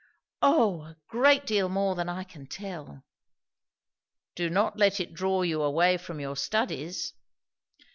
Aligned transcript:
"O, 0.41 0.81
a 0.81 0.97
great 1.07 1.45
deal 1.45 1.69
more 1.69 1.93
than 1.93 2.09
I 2.09 2.23
can 2.23 2.47
tell!" 2.47 3.03
"Do 4.33 4.49
not 4.49 4.75
let 4.75 4.99
it 4.99 5.13
draw 5.13 5.43
you 5.43 5.61
away 5.61 5.97
from 5.97 6.19
your 6.19 6.35
studies." 6.35 7.13